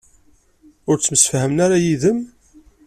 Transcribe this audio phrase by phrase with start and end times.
[0.89, 2.19] Ur ttemsefhamen ara yid-m?